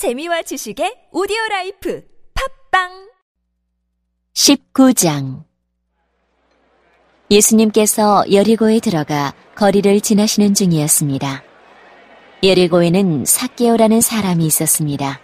재미와 0.00 0.40
지식의 0.40 1.12
오디오 1.12 1.36
life 1.50 2.02
팟빵 2.70 3.10
19장 4.32 5.44
예수님께서 7.30 8.24
여리고에 8.32 8.80
들어가 8.80 9.34
거리를 9.56 10.00
지나시는 10.00 10.54
중이었습니다. 10.54 11.42
여리고에는 12.42 13.26
삭개오라는 13.26 14.00
사람이 14.00 14.46
있었습니다. 14.46 15.20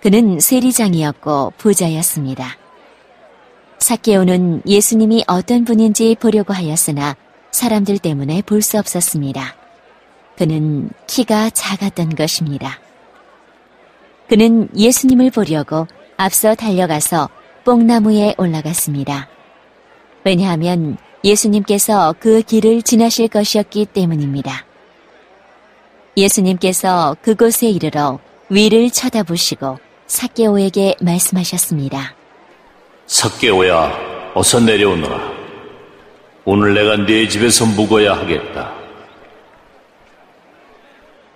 그는 0.00 0.38
세리장이었고 0.38 1.54
부자였습니다. 1.58 2.56
삭개오는 3.80 4.62
예수님이 4.64 5.24
어떤 5.26 5.64
분인지 5.64 6.14
보려고 6.20 6.52
하였으나 6.52 7.16
사람들 7.50 7.98
때문에 7.98 8.42
볼 8.42 8.62
수 8.62 8.78
없었습니다. 8.78 9.56
그는 10.36 10.88
키가 11.08 11.50
작았던 11.50 12.10
것입니다. 12.10 12.78
그는 14.32 14.66
예수님을 14.74 15.30
보려고 15.30 15.86
앞서 16.16 16.54
달려가서 16.54 17.28
뽕나무에 17.66 18.34
올라갔습니다. 18.38 19.28
왜냐하면 20.24 20.96
예수님께서 21.22 22.14
그 22.18 22.40
길을 22.40 22.80
지나실 22.80 23.28
것이었기 23.28 23.84
때문입니다. 23.92 24.64
예수님께서 26.16 27.14
그곳에 27.20 27.68
이르러 27.68 28.20
위를 28.48 28.88
쳐다보시고 28.88 29.78
사케오에게 30.06 30.96
말씀하셨습니다. 31.02 32.14
사케오야, 33.06 34.32
어서 34.34 34.60
내려오너라. 34.60 35.30
오늘 36.46 36.72
내가 36.72 36.96
네 37.04 37.28
집에서 37.28 37.66
묵어야 37.66 38.14
하겠다. 38.16 38.72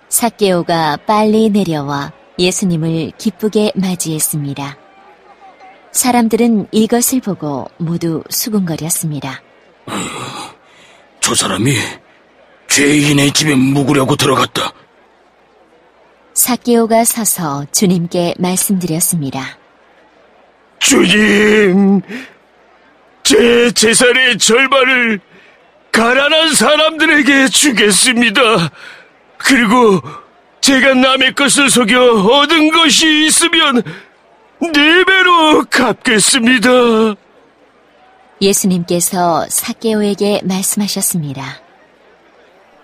사케오가 0.09 0.97
빨리 1.05 1.51
내려와 1.51 2.16
예수님을 2.39 3.11
기쁘게 3.17 3.73
맞이했습니다. 3.75 4.77
사람들은 5.91 6.67
이것을 6.71 7.21
보고 7.21 7.67
모두 7.77 8.23
수군거렸습니다. 8.29 9.41
저 11.19 11.33
사람이 11.35 11.73
죄인의 12.67 13.31
집에 13.31 13.55
묵으려고 13.55 14.15
들어갔다. 14.15 14.71
사케오가 16.33 17.03
서서 17.03 17.65
주님께 17.71 18.35
말씀드렸습니다. 18.37 19.57
주님, 20.79 22.01
제 23.23 23.71
재산의 23.71 24.37
절반을 24.37 25.19
가난한 25.91 26.53
사람들에게 26.53 27.47
주겠습니다. 27.47 28.69
그리고 29.37 30.01
제가 30.67 30.95
남의 30.95 31.33
것을 31.33 31.69
속여 31.69 32.25
얻은 32.25 32.71
것이 32.71 33.25
있으면 33.25 33.81
네 34.59 35.05
배로 35.05 35.63
갚겠습니다. 35.69 37.15
예수님께서 38.41 39.45
사케오에게 39.47 40.41
말씀하셨습니다. 40.43 41.61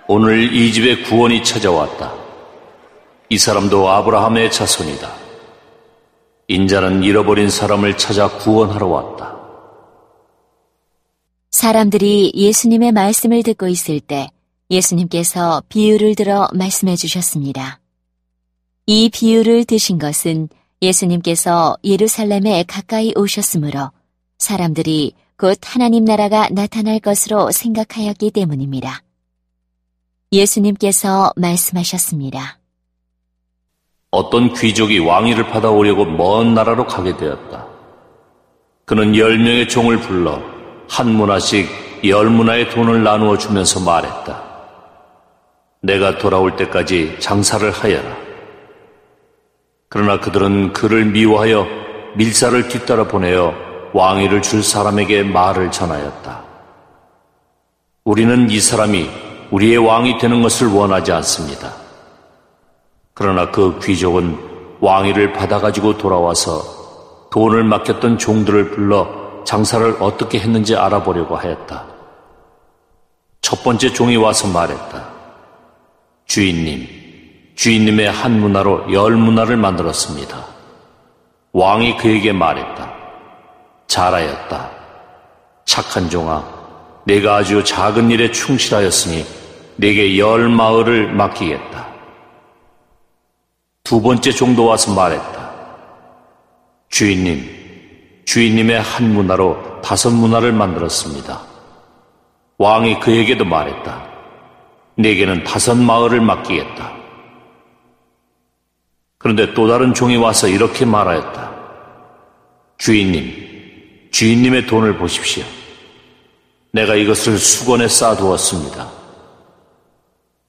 오늘 0.08 0.54
이 0.54 0.72
집에 0.72 1.04
구원이 1.04 1.44
찾아왔다. 1.44 2.14
이 3.28 3.38
사람도 3.38 3.90
아브라함의 3.90 4.50
자손이다. 4.50 5.14
인자는 6.48 7.04
잃어버린 7.04 7.50
사람을 7.50 7.98
찾아 7.98 8.30
구원하러 8.30 8.88
왔다. 8.88 9.36
사람들이 11.52 12.32
예수님의 12.34 12.94
말씀을 12.94 13.44
듣고 13.44 13.68
있을 13.68 14.00
때 14.00 14.30
예수님께서 14.74 15.62
비유를 15.70 16.16
들어 16.16 16.48
말씀해 16.54 16.96
주셨습니다. 16.96 17.80
이 18.88 19.10
비유를 19.10 19.66
드신 19.66 20.00
것은 20.00 20.50
예수님께서 20.82 21.78
예루살렘에 21.84 22.64
가까이 22.68 23.14
오셨으므로 23.16 23.92
사람들이 24.40 25.14
곧 25.38 25.58
하나님 25.64 26.04
나라가 26.06 26.50
나타날 26.50 27.00
것으로 27.00 27.52
생각하였기 27.52 28.32
때문입니다. 28.32 29.04
예수님께서 30.32 31.32
말씀하셨습니다. 31.36 32.60
어떤 34.10 34.54
귀족이 34.54 35.00
왕위를 35.00 35.48
받아오려고 35.48 36.06
먼 36.06 36.54
나라로 36.54 36.88
가게 36.88 37.16
되었다. 37.16 37.68
그는 38.86 39.16
열 39.16 39.38
명의 39.38 39.70
종을 39.70 40.00
불러 40.00 40.42
한 40.90 41.10
문화씩 41.10 41.68
열 42.06 42.30
문화의 42.30 42.70
돈을 42.72 43.04
나누어 43.04 43.38
주면서 43.38 43.80
말했다. 43.80 44.53
내가 45.84 46.18
돌아올 46.18 46.56
때까지 46.56 47.18
장사를 47.20 47.70
하여라. 47.70 48.16
그러나 49.90 50.20
그들은 50.20 50.72
그를 50.72 51.06
미워하여 51.06 51.68
밀사를 52.16 52.70
뒤따라 52.70 53.06
보내어 53.06 53.54
왕위를 53.94 54.42
줄 54.42 54.64
사람에게 54.64 55.24
말을 55.24 55.72
전하였다. 55.72 56.42
우리는 58.06 58.50
이 58.50 58.60
사람이 58.62 59.10
우리의 59.52 59.78
왕이 59.78 60.20
되는 60.20 60.42
것을 60.42 60.68
원하지 60.68 61.12
않습니다. 61.12 61.74
그러나 63.14 63.52
그 63.52 63.78
귀족은 63.84 64.78
왕위를 64.80 65.34
받아가지고 65.34 65.98
돌아와서 65.98 67.28
돈을 67.30 67.66
맡겼던 67.66 68.18
종들을 68.18 68.72
불러 68.72 69.44
장사를 69.44 69.98
어떻게 70.00 70.40
했는지 70.40 70.78
알아보려고 70.78 71.36
하였다. 71.36 71.86
첫 73.42 73.64
번째 73.64 73.92
종이 73.92 74.16
와서 74.16 74.48
말했다. 74.48 75.13
주인님, 76.34 76.88
주인님의 77.54 78.10
한 78.10 78.40
문화로 78.40 78.92
열 78.92 79.12
문화를 79.12 79.56
만들었습니다. 79.56 80.48
왕이 81.52 81.98
그에게 81.98 82.34
말했다. 82.34 82.92
잘하였다. 83.86 84.72
착한 85.66 86.10
종아, 86.10 86.44
내가 87.06 87.36
아주 87.36 87.64
작은 87.64 88.10
일에 88.10 88.32
충실하였으니 88.32 89.24
내게 89.76 90.18
열 90.18 90.50
마을을 90.50 91.14
맡기겠다. 91.14 91.88
두 93.84 94.02
번째 94.02 94.32
종도 94.32 94.66
와서 94.66 94.92
말했다. 94.92 95.52
주인님, 96.90 98.24
주인님의 98.26 98.82
한 98.82 99.14
문화로 99.14 99.82
다섯 99.84 100.10
문화를 100.10 100.52
만들었습니다. 100.52 101.42
왕이 102.58 103.02
그에게도 103.02 103.46
말했다. 103.46 104.13
내게는 104.96 105.44
다섯 105.44 105.76
마을을 105.76 106.22
맡기겠다. 106.22 106.94
그런데 109.18 109.54
또 109.54 109.68
다른 109.68 109.94
종이 109.94 110.18
와서 110.18 110.48
이렇게 110.48 110.86
말하였다. 110.86 111.52
주인님, 112.78 114.10
주인님의 114.12 114.68
돈을 114.68 114.98
보십시오. 114.98 115.44
내가 116.72 116.96
이것을 116.96 117.38
수건에 117.38 117.88
쌓아두었습니다. 117.88 118.92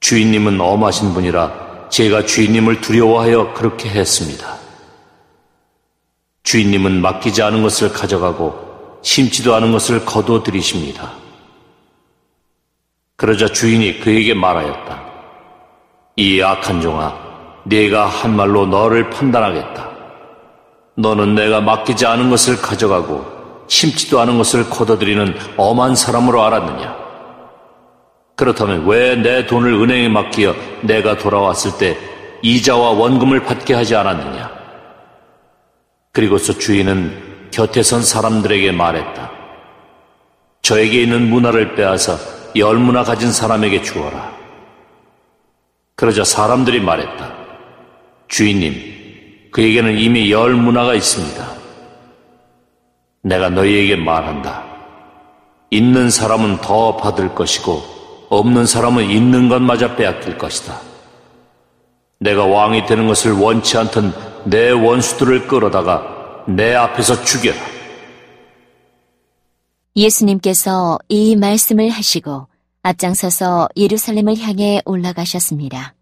주인님은 0.00 0.60
엄하신 0.60 1.14
분이라 1.14 1.88
제가 1.88 2.26
주인님을 2.26 2.80
두려워하여 2.80 3.54
그렇게 3.54 3.88
했습니다. 3.88 4.58
주인님은 6.42 7.00
맡기지 7.00 7.42
않은 7.42 7.62
것을 7.62 7.92
가져가고 7.92 8.98
심지도 9.02 9.54
않은 9.54 9.72
것을 9.72 10.04
거두어 10.04 10.42
들이십니다. 10.42 11.23
그러자 13.16 13.46
주인이 13.48 14.00
그에게 14.00 14.34
말하였다. 14.34 15.04
이 16.16 16.42
악한 16.42 16.80
종아, 16.80 17.14
네가 17.64 18.06
한 18.06 18.34
말로 18.34 18.66
너를 18.66 19.10
판단하겠다. 19.10 19.88
너는 20.96 21.34
내가 21.34 21.60
맡기지 21.60 22.06
않은 22.06 22.30
것을 22.30 22.56
가져가고 22.60 23.24
심지도 23.68 24.20
않은 24.20 24.36
것을 24.38 24.68
거둬들이는 24.68 25.34
엄한 25.56 25.94
사람으로 25.94 26.42
알았느냐? 26.42 26.96
그렇다면 28.36 28.86
왜 28.86 29.14
내 29.16 29.46
돈을 29.46 29.72
은행에 29.74 30.08
맡기어 30.08 30.54
내가 30.82 31.16
돌아왔을 31.16 31.78
때 31.78 31.96
이자와 32.42 32.90
원금을 32.90 33.44
받게 33.44 33.74
하지 33.74 33.94
않았느냐? 33.94 34.50
그리고서 36.12 36.52
주인은 36.52 37.48
곁에 37.52 37.82
선 37.82 38.02
사람들에게 38.02 38.72
말했다. 38.72 39.30
저에게 40.62 41.02
있는 41.02 41.30
문화를 41.30 41.74
빼앗아 41.74 42.16
열 42.56 42.76
문화 42.76 43.02
가진 43.02 43.32
사람에게 43.32 43.82
주어라. 43.82 44.32
그러자 45.96 46.24
사람들이 46.24 46.80
말했다. 46.80 47.32
주인님, 48.28 49.50
그에게는 49.52 49.98
이미 49.98 50.30
열 50.30 50.54
문화가 50.54 50.94
있습니다. 50.94 51.46
내가 53.22 53.48
너희에게 53.48 53.96
말한다. 53.96 54.64
있는 55.70 56.10
사람은 56.10 56.58
더 56.58 56.96
받을 56.96 57.34
것이고, 57.34 57.82
없는 58.30 58.66
사람은 58.66 59.10
있는 59.10 59.48
것마저 59.48 59.96
빼앗길 59.96 60.38
것이다. 60.38 60.80
내가 62.18 62.44
왕이 62.44 62.86
되는 62.86 63.06
것을 63.06 63.32
원치 63.32 63.76
않던 63.78 64.14
내 64.44 64.70
원수들을 64.70 65.46
끌어다가 65.46 66.44
내 66.46 66.74
앞에서 66.74 67.22
죽여라. 67.22 67.73
예수님께서 69.96 70.98
이 71.08 71.36
말씀을 71.36 71.88
하시고 71.88 72.48
앞장서서 72.82 73.68
예루살렘을 73.76 74.36
향해 74.38 74.82
올라가셨습니다. 74.84 75.94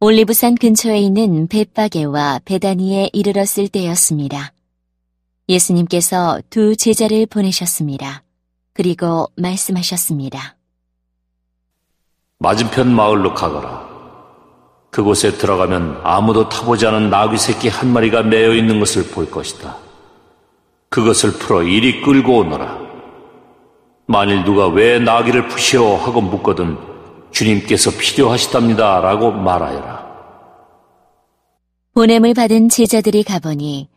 올리브산 0.00 0.56
근처에 0.56 0.98
있는 0.98 1.46
벳바게와 1.46 2.40
베다니에 2.44 3.10
이르렀을 3.12 3.68
때였습니다. 3.68 4.52
예수님께서 5.48 6.40
두 6.50 6.74
제자를 6.74 7.26
보내셨습니다. 7.26 8.22
그리고 8.72 9.30
말씀하셨습니다. 9.36 10.56
맞은편 12.38 12.94
마을로 12.94 13.34
가거라. 13.34 13.84
그곳에 14.90 15.32
들어가면 15.32 16.00
아무도 16.02 16.48
타보지 16.48 16.86
않은 16.86 17.10
나귀 17.10 17.38
새끼 17.38 17.68
한 17.68 17.92
마리가 17.92 18.22
매여 18.22 18.54
있는 18.54 18.80
것을 18.80 19.08
볼 19.10 19.30
것이다. 19.30 19.83
그것을 20.94 21.32
풀어 21.32 21.64
이리 21.64 22.02
끌고 22.02 22.38
오너라. 22.38 22.78
만일 24.06 24.44
누가 24.44 24.68
왜 24.68 25.00
나귀를 25.00 25.48
푸시오 25.48 25.96
하고 25.96 26.20
묻거든 26.20 26.78
주님께서 27.32 27.90
필요하시답니다 27.98 29.00
라고 29.00 29.32
말하여라. 29.32 30.04
보냄을 31.94 32.34
받은 32.34 32.68
제자들이 32.68 33.24
가보니 33.24 33.88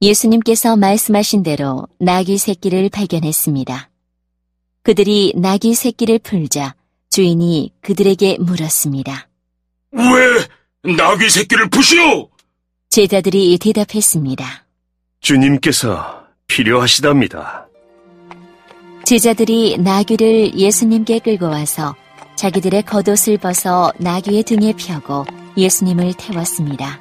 예수님께서 0.00 0.76
말씀하신 0.76 1.42
대로 1.42 1.88
나귀 1.98 2.38
새끼를 2.38 2.90
발견했습니다. 2.90 3.90
그들이 4.84 5.32
나귀 5.34 5.74
새끼를 5.74 6.20
풀자 6.20 6.76
주인이 7.10 7.72
그들에게 7.80 8.38
물었습니다. 8.38 9.28
왜 9.90 10.92
나귀 10.94 11.28
새끼를 11.28 11.70
푸시오? 11.70 12.30
제자들이 12.88 13.58
대답했습니다. 13.58 14.44
주님께서 15.20 16.19
필요하시답니다. 16.50 17.68
제자들이 19.04 19.78
나귀를 19.78 20.54
예수님께 20.54 21.20
끌고 21.20 21.46
와서 21.46 21.94
자기들의 22.34 22.82
겉옷을 22.82 23.38
벗어 23.38 23.92
나귀의 23.98 24.42
등에 24.42 24.72
펴고 24.72 25.26
예수님을 25.56 26.14
태웠습니다. 26.14 27.00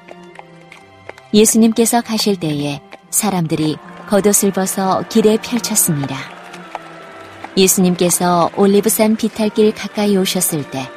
예수님께서 1.33 2.01
가실 2.01 2.39
때에 2.39 2.79
사람들이 3.09 3.77
겉옷을 4.07 4.51
벗어 4.51 5.03
길에 5.09 5.37
펼쳤습니다. 5.37 6.15
예수님께서 7.57 8.51
올리브산 8.55 9.15
비탈길 9.15 9.73
가까이 9.73 10.15
오셨을 10.15 10.69
때 10.69 10.87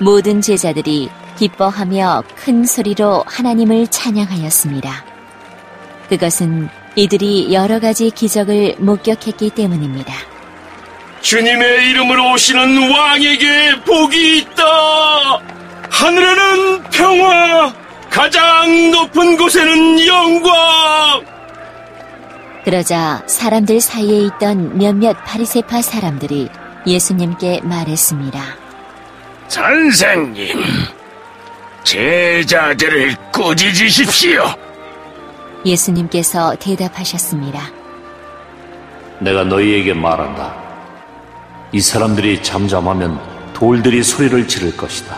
모든 0.00 0.40
제자들이 0.40 1.10
기뻐하며 1.38 2.24
큰 2.36 2.64
소리로 2.64 3.24
하나님을 3.26 3.86
찬양하였습니다. 3.88 5.04
그것은 6.08 6.68
이들이 6.94 7.52
여러 7.54 7.80
가지 7.80 8.10
기적을 8.10 8.76
목격했기 8.78 9.50
때문입니다. 9.50 10.12
주님의 11.22 11.90
이름으로 11.90 12.32
오시는 12.32 12.90
왕에게 12.90 13.80
복이 13.86 14.38
있다. 14.38 14.62
하늘에는 15.90 16.82
평화, 16.90 17.72
가장 18.10 18.90
높은 18.90 19.36
곳에는 19.36 20.06
영광. 20.06 20.52
그러자 22.64 23.22
사람들 23.26 23.80
사이에 23.80 24.26
있던 24.26 24.76
몇몇 24.78 25.14
파리세파 25.24 25.80
사람들이 25.82 26.48
예수님께 26.86 27.60
말했습니다. 27.62 28.40
선생님, 29.48 30.62
제자들을 31.84 33.16
꾸짖으십시오. 33.32 34.71
예수님께서 35.64 36.56
대답하셨습니다. 36.56 37.60
내가 39.20 39.44
너희에게 39.44 39.94
말한다. 39.94 40.54
이 41.72 41.80
사람들이 41.80 42.42
잠잠하면 42.42 43.20
돌들이 43.54 44.02
소리를 44.02 44.48
지를 44.48 44.76
것이다. 44.76 45.16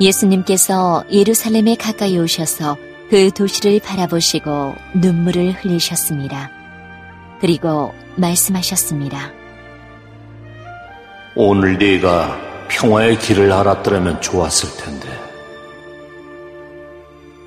예수님께서 0.00 1.04
예루살렘에 1.10 1.74
가까이 1.74 2.18
오셔서 2.18 2.76
그 3.10 3.30
도시를 3.32 3.80
바라보시고 3.80 4.74
눈물을 4.94 5.52
흘리셨습니다. 5.52 6.50
그리고 7.40 7.92
말씀하셨습니다. 8.16 9.32
오늘 11.34 11.78
네가 11.78 12.38
평화의 12.68 13.18
길을 13.18 13.52
알았더라면 13.52 14.20
좋았을 14.20 14.76
텐데. 14.76 15.29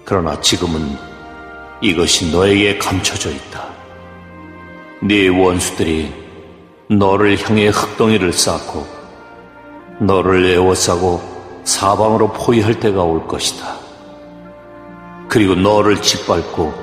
그러나 0.05 0.39
지금은 0.41 0.97
이것이 1.81 2.31
너에게 2.31 2.77
감춰져 2.77 3.29
있다. 3.29 3.67
네 5.01 5.27
원수들이 5.27 6.13
너를 6.89 7.37
향해 7.41 7.67
흙덩이를 7.67 8.33
쌓고 8.33 8.85
너를 9.99 10.45
에워싸고 10.45 11.21
사방으로 11.63 12.33
포위할 12.33 12.79
때가 12.79 13.03
올 13.03 13.27
것이다. 13.27 13.75
그리고 15.27 15.55
너를 15.55 16.01
짓밟고 16.01 16.73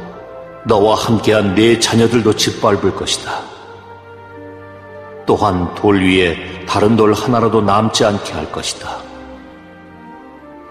너와 0.66 0.96
함께한 0.96 1.54
네 1.54 1.78
자녀들도 1.78 2.34
짓밟을 2.34 2.94
것이다. 2.94 3.42
또한 5.26 5.74
돌 5.74 6.02
위에 6.02 6.64
다른 6.66 6.96
돌 6.96 7.12
하나라도 7.12 7.60
남지 7.60 8.04
않게 8.04 8.32
할 8.32 8.50
것이다. 8.50 8.98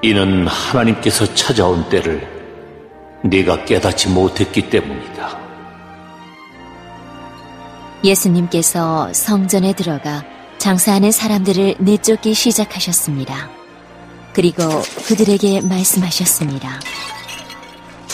이는 0.01 0.47
하나님께서 0.47 1.33
찾아온 1.33 1.87
때를 1.89 2.38
네가 3.23 3.65
깨닫지 3.65 4.09
못했기 4.09 4.69
때문이다. 4.69 5.39
예수님께서 8.03 9.11
성전에 9.13 9.73
들어가 9.73 10.23
장사하는 10.57 11.11
사람들을 11.11 11.75
내쫓기 11.79 12.33
시작하셨습니다. 12.33 13.49
그리고 14.33 14.63
그들에게 15.07 15.61
말씀하셨습니다. 15.61 16.79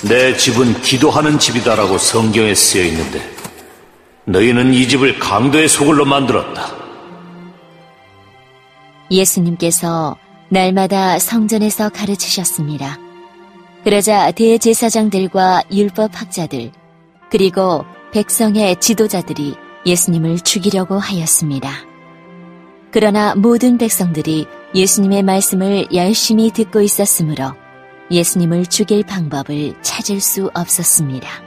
내 0.07 0.35
집은 0.35 0.81
기도하는 0.81 1.39
집이다라고 1.39 1.97
성경에 1.97 2.53
쓰여 2.53 2.83
있는데 2.85 3.21
너희는 4.25 4.73
이 4.73 4.87
집을 4.87 5.19
강도의 5.19 5.67
소굴로 5.67 6.05
만들었다. 6.05 6.73
예수님께서 9.11 10.17
날마다 10.49 11.19
성전에서 11.19 11.89
가르치셨습니다. 11.89 13.04
그러자 13.85 14.31
대제사장들과 14.31 15.61
율법학자들 15.71 16.71
그리고 17.29 17.85
백성의 18.13 18.79
지도자들이 18.79 19.53
예수님을 19.85 20.39
죽이려고 20.39 20.97
하였습니다. 20.97 21.69
그러나 22.89 23.35
모든 23.35 23.77
백성들이 23.77 24.47
예수님의 24.73 25.21
말씀을 25.21 25.85
열심히 25.93 26.49
듣고 26.49 26.81
있었으므로 26.81 27.51
예수님을 28.09 28.65
죽일 28.65 29.03
방법을 29.03 29.79
찾을 29.83 30.19
수 30.19 30.49
없었습니다. 30.55 31.44